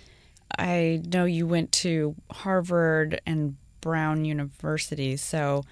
[0.58, 5.62] I know you went to Harvard and Brown University, so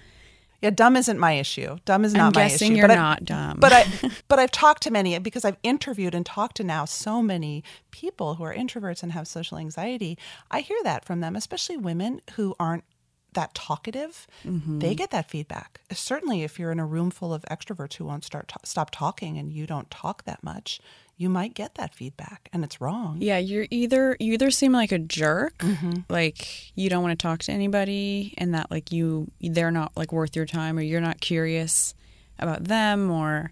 [0.63, 1.77] Yeah, dumb isn't my issue.
[1.83, 2.77] Dumb is not I'm my guessing issue.
[2.79, 3.57] you're but I- not dumb.
[3.59, 3.85] but I
[4.29, 8.35] but I've talked to many because I've interviewed and talked to now so many people
[8.35, 10.17] who are introverts and have social anxiety.
[10.49, 12.85] I hear that from them, especially women who aren't
[13.33, 14.27] that talkative.
[14.45, 14.79] Mm-hmm.
[14.79, 15.81] They get that feedback.
[15.91, 19.37] Certainly, if you're in a room full of extroverts who won't start ta- stop talking
[19.37, 20.79] and you don't talk that much,
[21.17, 23.17] you might get that feedback, and it's wrong.
[23.21, 25.99] yeah, you're either you either seem like a jerk, Mm-hmm.
[26.09, 30.11] like you don't want to talk to anybody, and that like you they're not like
[30.11, 31.93] worth your time, or you're not curious
[32.39, 33.51] about them, or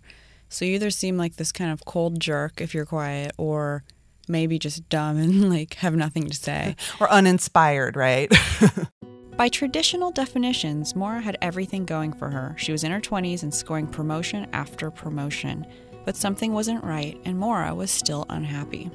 [0.50, 3.84] so you either seem like this kind of cold jerk if you're quiet, or
[4.28, 6.76] maybe just dumb and like have nothing to say.
[7.00, 8.32] Or uninspired, right?
[9.42, 12.54] By traditional definitions, Morra had everything going for her.
[12.60, 15.66] She was in her 20s and scoring promotion after promotion.
[16.06, 18.92] But something wasn't right, and Morra was still unhappy.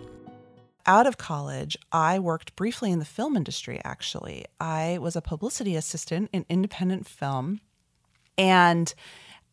[0.86, 4.44] out of college, I worked briefly in the film industry, actually.
[4.60, 7.60] I was a publicity assistant in independent film.
[8.38, 8.94] And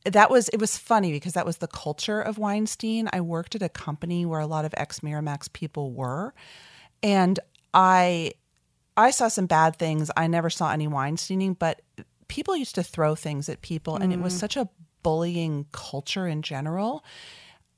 [0.06, 3.10] that was, it was funny because that was the culture of Weinstein.
[3.12, 6.36] I worked at a company where a lot of ex Miramax people were.
[7.02, 7.40] And
[7.74, 8.34] I,
[8.96, 10.12] I saw some bad things.
[10.16, 11.82] I never saw any Weinsteining, but
[12.28, 13.96] people used to throw things at people.
[13.96, 14.40] And it was mm.
[14.40, 14.70] such a
[15.02, 17.04] bullying culture in general.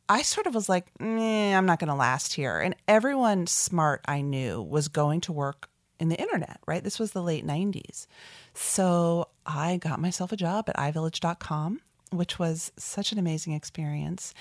[0.07, 2.59] I sort of was like, I'm not going to last here.
[2.59, 6.83] And everyone smart I knew was going to work in the internet, right?
[6.83, 8.05] This was the late 90s.
[8.53, 14.33] So I got myself a job at iVillage.com, which was such an amazing experience.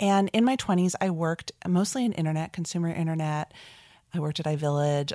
[0.00, 3.52] And in my 20s, I worked mostly in internet, consumer internet.
[4.12, 5.12] I worked at iVillage.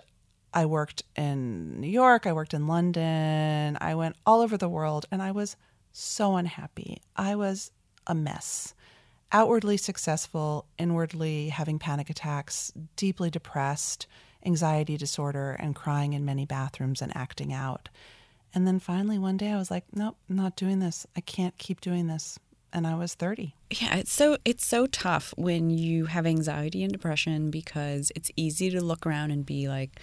[0.54, 2.28] I worked in New York.
[2.28, 3.78] I worked in London.
[3.82, 5.56] I went all over the world and I was
[5.92, 7.02] so unhappy.
[7.16, 7.72] I was
[8.08, 8.74] a mess
[9.34, 14.06] outwardly successful, inwardly having panic attacks, deeply depressed,
[14.46, 17.90] anxiety disorder, and crying in many bathrooms and acting out.
[18.54, 21.08] And then finally, one day, I was like, nope, I'm not doing this.
[21.18, 22.38] I can't keep doing this.
[22.72, 23.56] And I was 30.
[23.72, 28.72] Yeah, it's so it's so tough when you have anxiety and depression because it's easy
[28.72, 30.00] to look around and be like,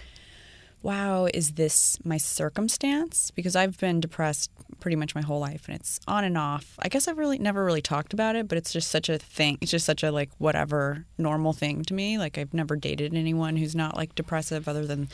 [0.81, 5.75] "Wow, is this my circumstance?" Because I've been depressed pretty much my whole life and
[5.75, 6.75] it's on and off.
[6.79, 9.57] I guess I've really never really talked about it, but it's just such a thing.
[9.61, 12.17] It's just such a like whatever normal thing to me.
[12.17, 15.09] Like I've never dated anyone who's not like depressive other than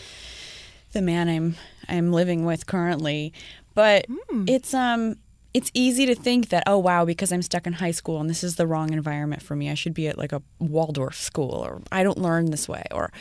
[0.93, 1.55] the man I'm
[1.87, 3.33] I'm living with currently.
[3.75, 4.07] But
[4.47, 5.17] it's um
[5.53, 8.43] it's easy to think that oh wow because i'm stuck in high school and this
[8.43, 11.81] is the wrong environment for me i should be at like a waldorf school or
[11.91, 13.11] i don't learn this way or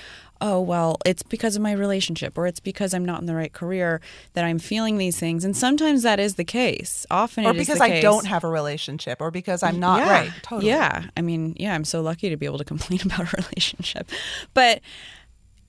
[0.40, 3.52] oh well it's because of my relationship or it's because i'm not in the right
[3.52, 4.00] career
[4.34, 7.66] that i'm feeling these things and sometimes that is the case often or it is
[7.66, 8.02] because I case.
[8.02, 10.10] don't have a relationship, or because I'm mm, not yeah.
[10.10, 10.32] right.
[10.42, 10.68] Totally.
[10.68, 11.04] Yeah.
[11.16, 14.10] I mean, yeah, I'm so lucky to be able to complain about a relationship.
[14.54, 14.80] But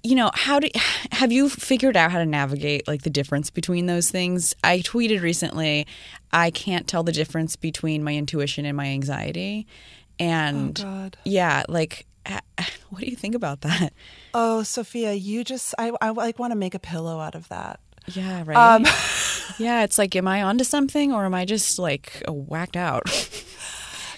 [0.03, 0.69] you know, how do
[1.12, 4.56] have you figured out how to navigate like the difference between those things?
[4.63, 5.88] I tweeted recently,
[6.32, 9.67] I can't tell the difference between my intuition and my anxiety.
[10.19, 12.06] And Oh, yeah, like
[12.89, 13.93] what do you think about that?
[14.33, 17.79] Oh, Sophia, you just I I like want to make a pillow out of that.
[18.07, 18.57] Yeah, right.
[18.57, 18.85] Um,
[19.57, 23.03] yeah, it's like, am I onto something or am I just like whacked out?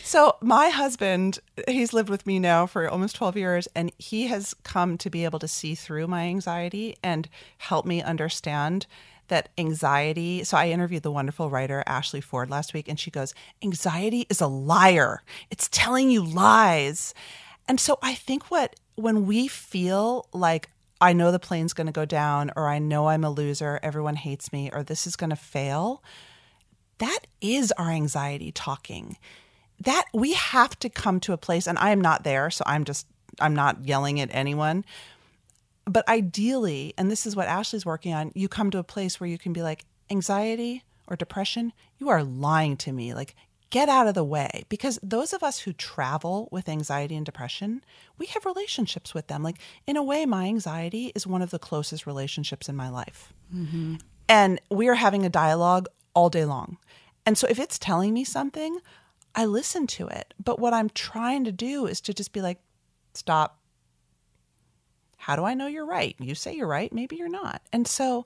[0.10, 4.56] So my husband, he's lived with me now for almost 12 years and he has
[4.64, 8.88] come to be able to see through my anxiety and help me understand
[9.28, 10.44] that anxiety.
[10.44, 14.42] So I interviewed the wonderful writer Ashley Ford last week and she goes, "Anxiety is
[14.42, 15.22] a liar.
[15.52, 17.14] It's telling you lies."
[17.70, 21.94] And so I think what when we feel like I know the plane's going to
[21.94, 25.30] go down or I know I'm a loser, everyone hates me or this is going
[25.30, 26.04] to fail,
[26.98, 29.18] that is our anxiety talking.
[29.80, 32.84] That we have to come to a place and i am not there so i'm
[32.84, 33.08] just
[33.40, 34.84] i'm not yelling at anyone.
[35.86, 39.30] But ideally and this is what ashley's working on you come to a place where
[39.30, 41.74] you can be like anxiety or depression?
[41.98, 43.14] You are lying to me.
[43.14, 43.36] Like
[43.70, 47.84] get out of the way because those of us who travel with anxiety and depression
[48.18, 51.60] we have relationships with them like in a way my anxiety is one of the
[51.60, 53.96] closest relationships in my life mm-hmm.
[54.28, 55.88] and we are having a dialogue
[56.20, 56.78] all day long.
[57.26, 58.80] And so if it's telling me something,
[59.36, 60.34] I listen to it.
[60.44, 62.60] But what I'm trying to do is to just be like,
[63.14, 63.58] stop.
[65.18, 66.16] How do I know you're right?
[66.20, 67.62] You say you're right, maybe you're not.
[67.72, 68.26] And so,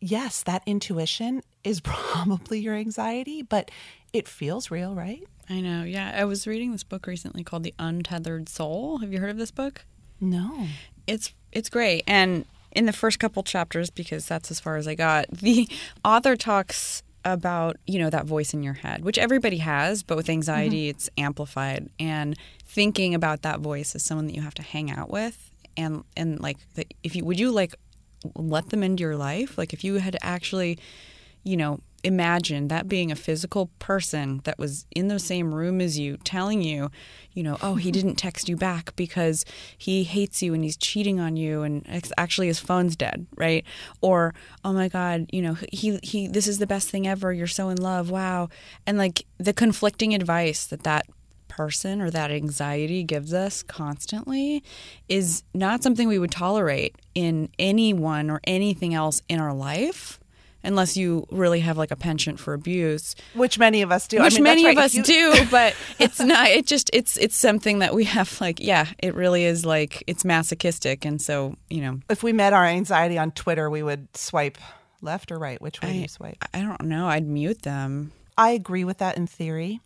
[0.00, 3.70] yes, that intuition is probably your anxiety, but
[4.12, 5.22] it feels real, right?
[5.48, 5.82] I know.
[5.84, 8.98] Yeah, I was reading this book recently called The Untethered Soul.
[8.98, 9.84] Have you heard of this book?
[10.22, 10.68] No.
[11.06, 14.94] it's it's great and in the first couple chapters because that's as far as i
[14.94, 15.68] got the
[16.04, 20.28] author talks about you know that voice in your head which everybody has but with
[20.28, 20.90] anxiety mm-hmm.
[20.90, 25.10] it's amplified and thinking about that voice as someone that you have to hang out
[25.10, 26.58] with and and like
[27.02, 27.74] if you would you like
[28.36, 30.78] let them into your life like if you had actually
[31.44, 35.98] you know imagine that being a physical person that was in the same room as
[35.98, 36.90] you telling you
[37.32, 39.44] you know oh he didn't text you back because
[39.76, 41.86] he hates you and he's cheating on you and
[42.16, 43.64] actually his phone's dead right?
[44.00, 44.34] Or
[44.64, 47.68] oh my god you know he he this is the best thing ever you're so
[47.68, 48.48] in love wow.
[48.86, 51.06] And like the conflicting advice that that
[51.48, 54.64] person or that anxiety gives us constantly
[55.06, 60.18] is not something we would tolerate in anyone or anything else in our life
[60.64, 64.18] unless you really have like a penchant for abuse Which many of us do.
[64.18, 64.76] I which mean, many right.
[64.76, 68.40] of us you- do but it's not it just it's it's something that we have
[68.40, 72.52] like yeah it really is like it's masochistic and so you know If we met
[72.52, 74.58] our anxiety on Twitter, we would swipe
[75.00, 75.60] left or right.
[75.60, 76.36] Which way do you swipe?
[76.54, 79.80] I don't know i'd mute them I agree with that in theory.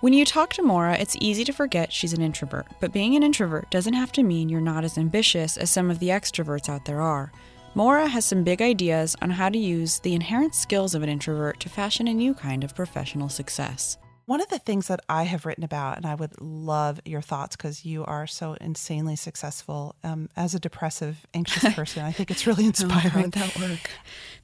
[0.00, 3.22] When you talk to Morra, it's easy to forget she's an introvert, but being an
[3.22, 6.84] introvert doesn't have to mean you're not as ambitious as some of the extroverts out
[6.86, 7.32] there are.
[7.78, 11.60] Morra has some big ideas on how to use the inherent skills of an introvert
[11.60, 13.96] to fashion a new kind of professional success.
[14.26, 17.54] One of the things that I have written about, and I would love your thoughts
[17.54, 22.04] because you are so insanely successful um, as a depressive, anxious person.
[22.04, 23.30] I think it's really inspiring.
[23.30, 23.90] that work?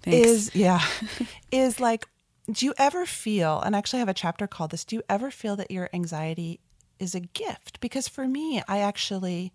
[0.03, 0.29] Thanks.
[0.29, 0.81] is yeah,
[1.51, 2.07] is like,
[2.49, 3.61] do you ever feel?
[3.63, 4.85] And I actually have a chapter called this.
[4.85, 6.61] Do you ever feel that your anxiety
[7.01, 7.81] is a gift?
[7.81, 9.53] Because for me, I actually.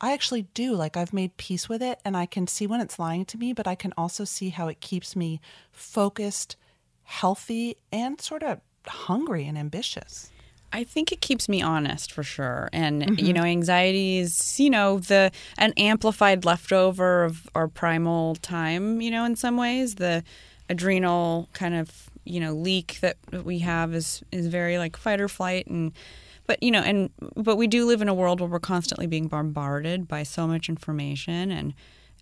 [0.00, 0.74] I actually do.
[0.74, 3.52] Like, I've made peace with it and I can see when it's lying to me,
[3.52, 5.40] but I can also see how it keeps me
[5.72, 6.56] focused,
[7.04, 10.30] healthy, and sort of hungry and ambitious.
[10.72, 12.68] I think it keeps me honest for sure.
[12.72, 13.32] And you mm-hmm.
[13.32, 19.24] know, anxiety is, you know, the an amplified leftover of our primal time, you know,
[19.24, 19.96] in some ways.
[19.96, 20.22] The
[20.68, 25.28] adrenal kind of, you know, leak that we have is is very like fight or
[25.28, 25.92] flight and
[26.50, 29.28] but you know, and but we do live in a world where we're constantly being
[29.28, 31.74] bombarded by so much information and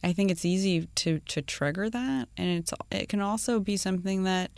[0.05, 4.25] I think it's easy to to trigger that and it's it can also be something
[4.25, 4.51] that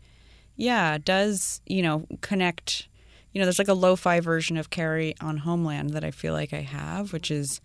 [0.56, 2.88] yeah, does, you know, connect
[3.30, 6.52] you know, there's like a lo-fi version of Carrie on Homeland that I feel like
[6.52, 7.61] I have, which is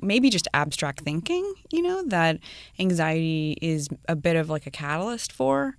[0.00, 2.38] maybe just abstract thinking, you know, that
[2.78, 5.76] anxiety is a bit of like a catalyst for.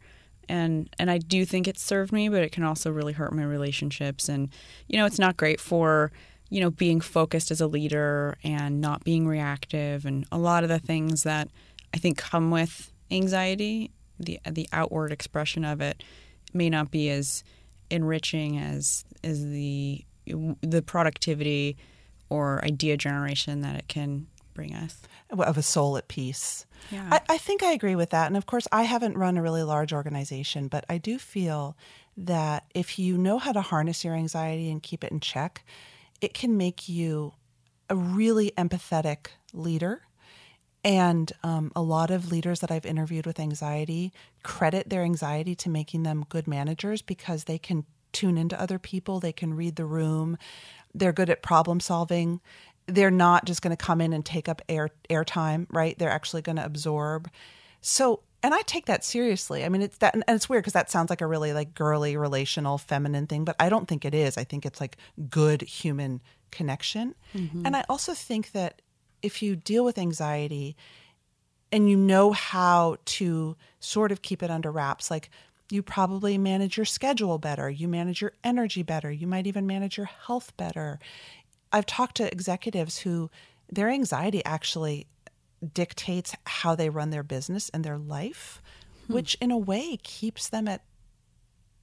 [0.50, 3.44] And and I do think it served me, but it can also really hurt my
[3.44, 4.28] relationships.
[4.28, 4.50] And
[4.88, 6.12] you know, it's not great for
[6.50, 10.06] you know, being focused as a leader and not being reactive.
[10.06, 11.48] And a lot of the things that
[11.94, 16.04] I think come with anxiety, the the outward expression of it
[16.54, 17.44] may not be as
[17.90, 20.04] enriching as as the
[20.62, 21.78] the productivity
[22.30, 24.28] or idea generation that it can
[24.60, 25.00] bring us.
[25.32, 26.66] of a soul at peace.
[26.92, 27.08] Yeah.
[27.12, 28.28] I, I think I agree with that.
[28.28, 31.78] And of course, I haven't run a really large organization, but I do feel
[32.18, 35.64] that if you know how to harness your anxiety and keep it in check,
[36.20, 37.34] it can make you
[37.90, 40.02] a really empathetic leader.
[40.84, 44.12] And um, a lot of leaders that I've interviewed with anxiety
[44.44, 49.20] credit their anxiety to making them good managers because they can tune into other people,
[49.20, 50.38] they can read the room,
[50.94, 52.42] they're good at problem solving.
[52.90, 55.98] They're not just going to come in and take up air airtime, right?
[55.98, 57.30] They're actually going to absorb.
[57.82, 59.64] So, and I take that seriously.
[59.64, 62.18] I mean, it's that, and it's weird because that sounds like a really like girly,
[62.18, 64.38] relational, feminine thing, but I don't think it is.
[64.38, 64.98] I think it's like
[65.30, 66.22] good human
[66.52, 67.16] connection.
[67.36, 67.66] Mm-hmm.
[67.66, 68.82] And I also think that
[69.22, 70.76] if you deal with anxiety
[71.72, 75.30] and you know how to sort of keep it under wraps, like
[75.72, 79.98] you probably manage your schedule better, you manage your energy better, you might even manage
[79.98, 81.00] your health better.
[81.72, 83.30] I've talked to executives who
[83.72, 85.08] their anxiety actually
[85.74, 88.62] dictates how they run their business and their life,
[89.08, 90.82] which in a way keeps them at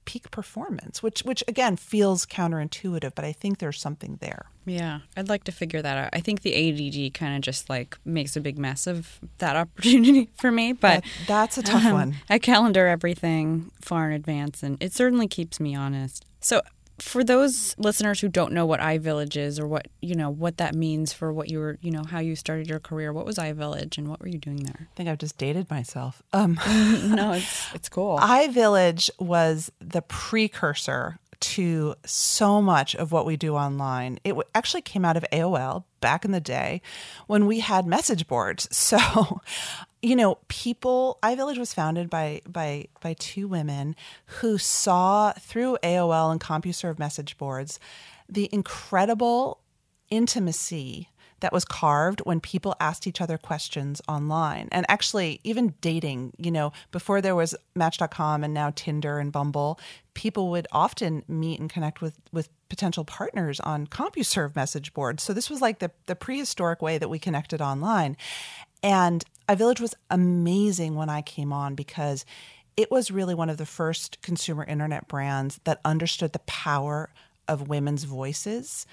[0.05, 4.45] peak performance, which which again feels counterintuitive, but I think there's something there.
[4.65, 6.09] Yeah, I'd like to figure that out.
[6.13, 10.29] I think the ADD kind of just like makes a big mess of that opportunity
[10.37, 12.15] for me, but That- that's a tough um, one.
[12.29, 16.25] I calendar everything far in advance, and it certainly keeps me honest.
[16.39, 16.61] So,
[16.99, 20.73] for those listeners who don't know what iVillage is or what you know what that
[20.75, 23.97] means for what you were, you know, how you started your career, what was iVillage
[23.97, 24.87] and what were you doing there?
[24.91, 26.23] I think I've just dated myself.
[26.33, 28.17] Um, no, it's it's cool.
[28.19, 34.19] iVillage was the precursor to so much of what we do online.
[34.23, 36.81] It actually came out of AOL back in the day
[37.27, 38.67] when we had message boards.
[38.87, 39.41] So,
[40.07, 43.93] you know, people iVillage was founded by by by two women
[44.39, 47.77] who saw through AOL and CompuServe message boards
[48.29, 49.59] the incredible
[50.09, 51.09] intimacy
[51.41, 54.69] that was carved when people asked each other questions online.
[54.71, 59.79] And actually, even dating, you know, before there was Match.com and now Tinder and Bumble,
[60.13, 65.21] people would often meet and connect with, with potential partners on CompuServe message boards.
[65.21, 68.17] So this was like the, the prehistoric way that we connected online.
[68.81, 72.25] And iVillage was amazing when I came on because
[72.75, 77.09] it was really one of the first consumer internet brands that understood the power
[77.47, 78.85] of women's voices.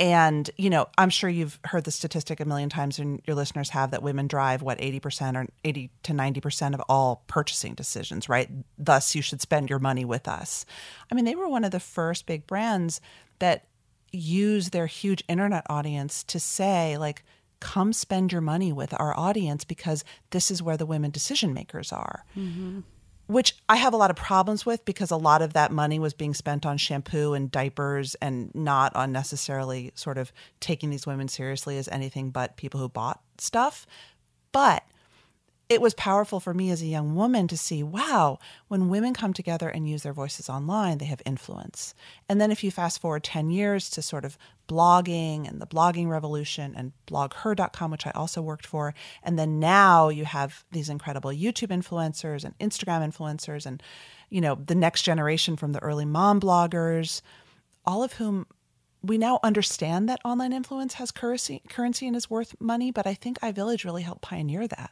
[0.00, 3.68] And, you know, I'm sure you've heard the statistic a million times and your listeners
[3.70, 8.48] have that women drive what 80% or 80 to 90% of all purchasing decisions, right?
[8.78, 10.64] Thus, you should spend your money with us.
[11.12, 13.02] I mean, they were one of the first big brands
[13.40, 13.66] that
[14.10, 17.22] use their huge internet audience to say, like,
[17.60, 21.92] come spend your money with our audience because this is where the women decision makers
[21.92, 22.80] are mm-hmm.
[23.26, 26.14] which I have a lot of problems with because a lot of that money was
[26.14, 31.28] being spent on shampoo and diapers and not on necessarily sort of taking these women
[31.28, 33.86] seriously as anything but people who bought stuff.
[34.52, 34.82] But
[35.70, 39.32] it was powerful for me as a young woman to see wow, when women come
[39.32, 41.94] together and use their voices online, they have influence.
[42.28, 44.36] And then if you fast forward 10 years to sort of
[44.68, 50.08] blogging and the blogging revolution and blogher.com, which I also worked for, and then now
[50.08, 53.80] you have these incredible YouTube influencers and Instagram influencers and
[54.28, 57.22] you know, the next generation from the early mom bloggers,
[57.84, 58.46] all of whom
[59.02, 63.14] we now understand that online influence has currency, currency and is worth money, but I
[63.14, 64.90] think iVillage really helped pioneer that.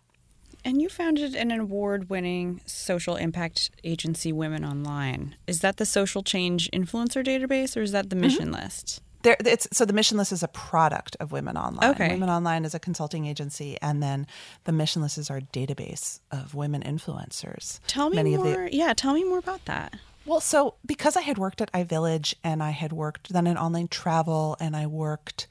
[0.68, 5.35] And you founded an award winning social impact agency, Women Online.
[5.46, 8.20] Is that the social change influencer database or is that the mm-hmm.
[8.20, 9.00] mission list?
[9.22, 11.92] There, it's so the mission list is a product of Women Online.
[11.92, 12.09] Okay.
[12.09, 14.26] Women Online is a consulting agency, and then
[14.64, 17.81] the mission list is our database of women influencers.
[17.87, 18.68] Tell me Many of the- more.
[18.70, 19.94] yeah, tell me more about that.
[20.26, 23.88] Well, so because I had worked at iVillage and I had worked then in online
[23.88, 25.48] travel and I worked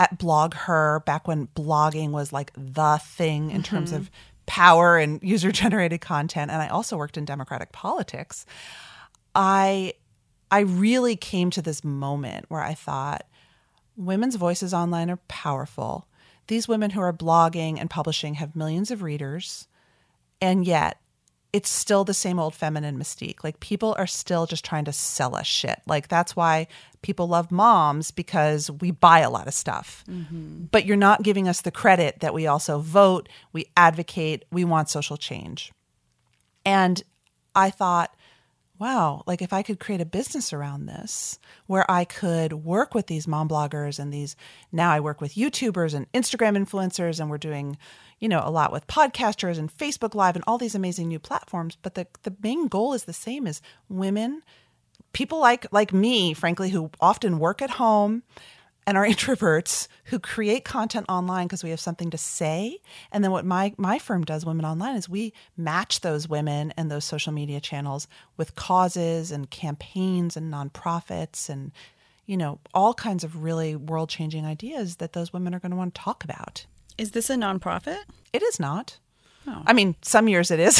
[0.00, 4.02] at BlogHer back when blogging was like the thing in terms mm-hmm.
[4.02, 4.10] of
[4.50, 8.44] power and user generated content and I also worked in democratic politics.
[9.34, 9.94] I
[10.50, 13.24] I really came to this moment where I thought
[13.96, 16.08] women's voices online are powerful.
[16.48, 19.68] These women who are blogging and publishing have millions of readers
[20.40, 20.99] and yet
[21.52, 23.42] it's still the same old feminine mystique.
[23.42, 25.80] Like people are still just trying to sell us shit.
[25.86, 26.68] Like that's why
[27.02, 30.04] people love moms because we buy a lot of stuff.
[30.08, 30.66] Mm-hmm.
[30.70, 34.90] But you're not giving us the credit that we also vote, we advocate, we want
[34.90, 35.72] social change.
[36.64, 37.02] And
[37.54, 38.14] I thought,
[38.78, 43.08] wow, like if I could create a business around this where I could work with
[43.08, 44.36] these mom bloggers and these,
[44.72, 47.76] now I work with YouTubers and Instagram influencers, and we're doing,
[48.20, 51.76] you know, a lot with podcasters and Facebook Live and all these amazing new platforms.
[51.82, 54.42] But the, the main goal is the same as women,
[55.12, 58.22] people like like me, frankly, who often work at home
[58.86, 62.78] and are introverts who create content online because we have something to say.
[63.10, 66.90] And then what my my firm does, Women Online, is we match those women and
[66.90, 68.06] those social media channels
[68.36, 71.72] with causes and campaigns and nonprofits and
[72.26, 75.76] you know all kinds of really world changing ideas that those women are going to
[75.76, 76.66] want to talk about.
[77.00, 78.00] Is this a nonprofit?
[78.30, 78.98] It is not.
[79.48, 79.62] Oh.
[79.66, 80.78] I mean, some years it is,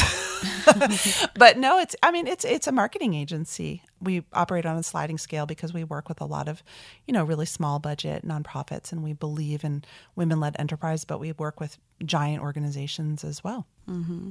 [1.35, 1.95] but no, it's.
[2.03, 3.81] I mean, it's it's a marketing agency.
[3.99, 6.61] We operate on a sliding scale because we work with a lot of,
[7.07, 9.83] you know, really small budget nonprofits, and we believe in
[10.15, 11.05] women led enterprise.
[11.05, 13.65] But we work with giant organizations as well.
[13.89, 14.29] Mm-hmm.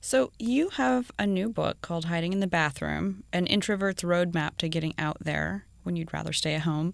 [0.00, 4.68] So you have a new book called "Hiding in the Bathroom: An Introvert's Roadmap to
[4.68, 6.92] Getting Out There When You'd Rather Stay at Home."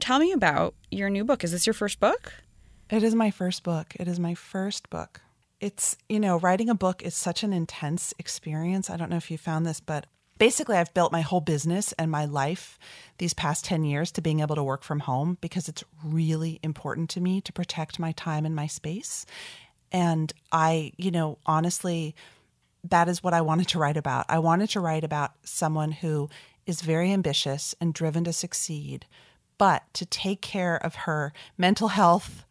[0.00, 1.44] Tell me about your new book.
[1.44, 2.32] Is this your first book?
[2.90, 3.94] It is my first book.
[3.98, 5.20] It is my first book
[5.64, 8.90] it's, you know, writing a book is such an intense experience.
[8.90, 10.04] I don't know if you found this, but
[10.36, 12.78] basically I've built my whole business and my life
[13.16, 17.08] these past 10 years to being able to work from home because it's really important
[17.10, 19.24] to me to protect my time and my space.
[19.90, 22.14] And I, you know, honestly,
[22.90, 24.26] that is what I wanted to write about.
[24.28, 26.28] I wanted to write about someone who
[26.66, 29.06] is very ambitious and driven to succeed,
[29.56, 32.44] but to take care of her mental health,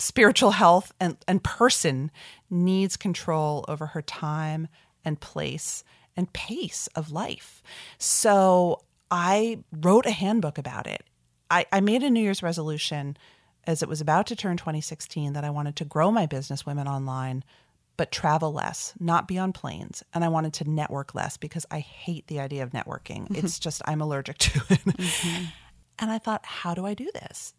[0.00, 2.10] spiritual health and, and person
[2.48, 4.68] needs control over her time
[5.04, 5.84] and place
[6.16, 7.62] and pace of life.
[7.98, 11.04] So I wrote a handbook about it.
[11.50, 13.16] I, I made a New Year's resolution
[13.64, 16.88] as it was about to turn 2016 that I wanted to grow my business, Women
[16.88, 17.44] Online,
[17.96, 20.02] but travel less, not be on planes.
[20.14, 23.24] And I wanted to network less because I hate the idea of networking.
[23.24, 23.44] Mm-hmm.
[23.44, 24.84] It's just, I'm allergic to it.
[24.84, 25.44] Mm-hmm.
[25.98, 27.52] And I thought, how do I do this?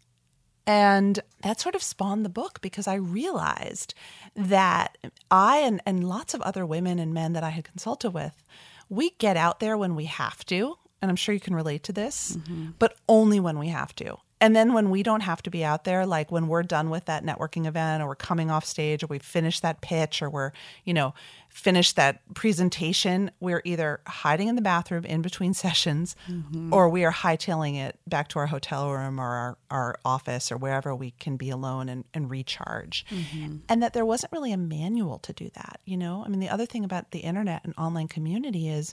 [0.66, 3.94] And that sort of spawned the book because I realized
[4.36, 4.96] that
[5.30, 8.42] I and, and lots of other women and men that I had consulted with,
[8.88, 10.76] we get out there when we have to.
[11.00, 12.70] And I'm sure you can relate to this, mm-hmm.
[12.78, 14.18] but only when we have to.
[14.42, 17.04] And then when we don't have to be out there, like when we're done with
[17.04, 20.50] that networking event or we're coming off stage or we've finished that pitch or we're,
[20.84, 21.14] you know,
[21.48, 26.74] finished that presentation, we're either hiding in the bathroom in between sessions mm-hmm.
[26.74, 30.56] or we are hightailing it back to our hotel room or our, our office or
[30.56, 33.06] wherever we can be alone and, and recharge.
[33.10, 33.58] Mm-hmm.
[33.68, 36.24] And that there wasn't really a manual to do that, you know?
[36.26, 38.92] I mean, the other thing about the internet and online community is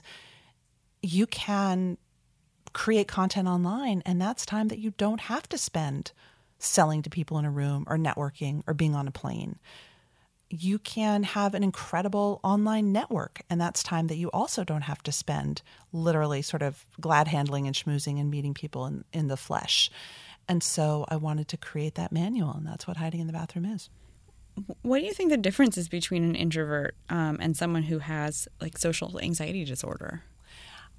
[1.02, 1.98] you can
[2.72, 4.02] create content online.
[4.06, 6.12] And that's time that you don't have to spend
[6.58, 9.58] selling to people in a room or networking or being on a plane.
[10.50, 15.00] You can have an incredible online network, and that's time that you also don't have
[15.04, 15.62] to spend
[15.92, 19.90] literally sort of glad handling and schmoozing and meeting people in, in the flesh.
[20.48, 23.64] And so I wanted to create that manual, and that's what hiding in the bathroom
[23.64, 23.88] is.
[24.82, 28.48] What do you think the difference is between an introvert um, and someone who has
[28.60, 30.24] like social anxiety disorder?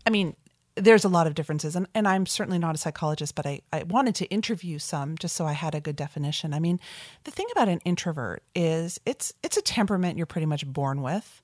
[0.07, 0.35] I mean,
[0.75, 3.83] there's a lot of differences and, and i'm certainly not a psychologist but I, I
[3.83, 6.53] wanted to interview some just so i had a good definition.
[6.53, 6.79] I mean
[7.23, 11.41] the thing about an introvert is it's it's a temperament you're pretty much born with.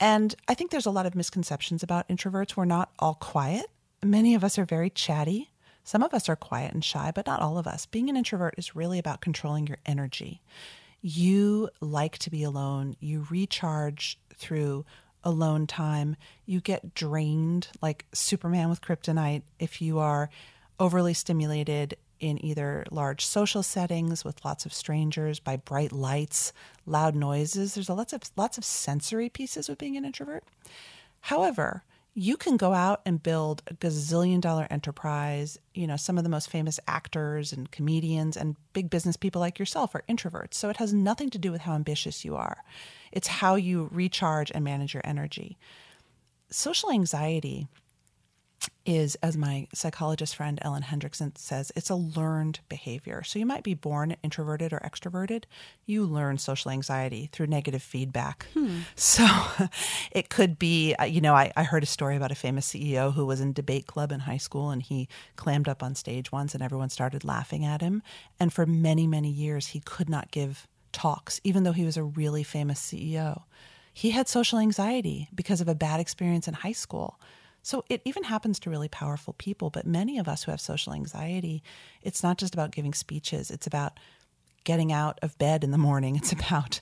[0.00, 2.56] And i think there's a lot of misconceptions about introverts.
[2.56, 3.66] We're not all quiet.
[4.02, 5.50] Many of us are very chatty.
[5.82, 7.86] Some of us are quiet and shy but not all of us.
[7.86, 10.42] Being an introvert is really about controlling your energy.
[11.00, 12.96] You like to be alone.
[12.98, 14.86] You recharge through
[15.24, 16.16] alone time.
[16.46, 20.30] You get drained like Superman with kryptonite if you are
[20.78, 26.52] overly stimulated in either large social settings with lots of strangers by bright lights,
[26.86, 27.74] loud noises.
[27.74, 30.44] There's a lots of lots of sensory pieces with being an introvert.
[31.20, 31.82] However,
[32.14, 35.58] you can go out and build a gazillion dollar enterprise.
[35.74, 39.58] You know, some of the most famous actors and comedians and big business people like
[39.58, 40.54] yourself are introverts.
[40.54, 42.62] So it has nothing to do with how ambitious you are,
[43.10, 45.58] it's how you recharge and manage your energy.
[46.50, 47.66] Social anxiety
[48.86, 53.22] is, as my psychologist friend Ellen Hendriksen says, it's a learned behavior.
[53.22, 55.44] So you might be born introverted or extroverted.
[55.86, 58.46] You learn social anxiety through negative feedback.
[58.54, 58.80] Hmm.
[58.96, 59.26] So
[60.12, 63.12] it could be, uh, you know, I, I heard a story about a famous CEO
[63.12, 66.54] who was in debate club in high school and he clammed up on stage once
[66.54, 68.02] and everyone started laughing at him.
[68.38, 72.04] And for many, many years, he could not give talks, even though he was a
[72.04, 73.42] really famous CEO.
[73.92, 77.20] He had social anxiety because of a bad experience in high school.
[77.64, 79.70] So it even happens to really powerful people.
[79.70, 81.62] But many of us who have social anxiety,
[82.02, 83.98] it's not just about giving speeches, it's about
[84.64, 86.80] getting out of bed in the morning, it's about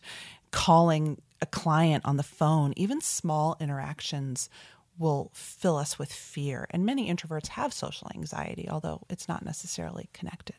[0.50, 4.50] calling a client on the phone, even small interactions
[4.98, 6.66] will fill us with fear.
[6.70, 10.56] And many introverts have social anxiety, although it's not necessarily connected.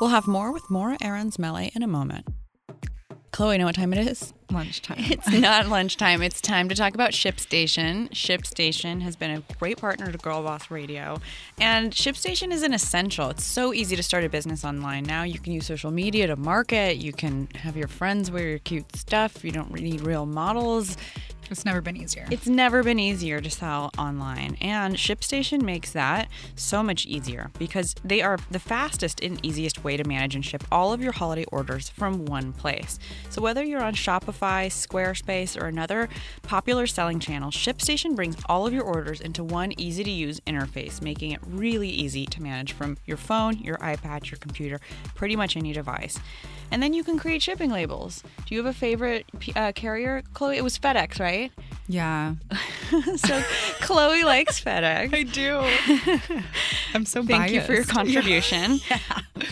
[0.00, 2.26] We'll have more with Morra Aarons Mele in a moment.
[3.32, 4.34] Chloe, know what time it is?
[4.50, 4.98] Lunchtime.
[4.98, 6.20] It's not lunchtime.
[6.20, 8.10] It's time to talk about ShipStation.
[8.10, 11.18] ShipStation has been a great partner to Girl Boss Radio.
[11.58, 13.30] And ShipStation is an essential.
[13.30, 15.22] It's so easy to start a business online now.
[15.22, 16.98] You can use social media to market.
[16.98, 19.42] You can have your friends wear your cute stuff.
[19.42, 20.98] You don't need real models.
[21.50, 22.26] It's never been easier.
[22.30, 27.94] It's never been easier to sell online, and ShipStation makes that so much easier because
[28.02, 31.44] they are the fastest and easiest way to manage and ship all of your holiday
[31.52, 32.98] orders from one place.
[33.30, 36.08] So, whether you're on Shopify, Squarespace, or another
[36.42, 41.00] popular selling channel, ShipStation brings all of your orders into one easy to use interface,
[41.00, 44.80] making it really easy to manage from your phone, your iPad, your computer,
[45.14, 46.18] pretty much any device.
[46.70, 48.22] And then you can create shipping labels.
[48.46, 50.56] Do you have a favorite uh, carrier, Chloe?
[50.56, 51.52] It was FedEx, right?
[51.86, 52.34] yeah.
[53.16, 53.42] so
[53.80, 55.12] Chloe likes FedEx.
[55.14, 55.60] I do.
[56.94, 57.54] I'm so Thank biased.
[57.54, 58.80] you for your contribution.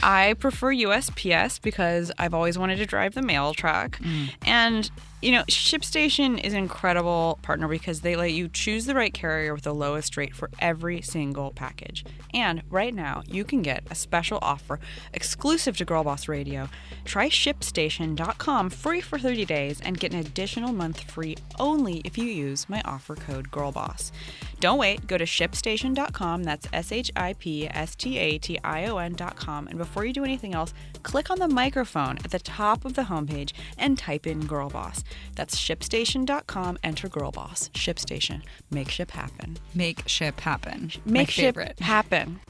[0.02, 3.98] I prefer USPS because I've always wanted to drive the mail truck.
[3.98, 4.30] Mm.
[4.46, 4.90] And
[5.20, 9.52] you know, ShipStation is an incredible partner because they let you choose the right carrier
[9.52, 12.04] with the lowest rate for every single package.
[12.32, 14.80] And right now, you can get a special offer
[15.12, 16.68] exclusive to Girl Boss Radio.
[17.04, 22.24] Try ShipStation.com free for 30 days and get an additional month free only if you
[22.24, 24.12] use my offer code GIRLBOSS.
[24.60, 28.86] Don't wait, go to ShipStation.com, that's S H I P S T A T I
[28.86, 32.84] O N.com, and before you do anything else, click on the microphone at the top
[32.84, 35.02] of the homepage and type in Girl Boss.
[35.34, 37.70] That's ShipStation.com, enter Girl Boss.
[37.74, 38.42] ShipStation.
[38.70, 39.58] Make ship happen.
[39.74, 40.90] Make ship happen.
[41.04, 41.80] Make My ship favorite.
[41.80, 42.40] happen.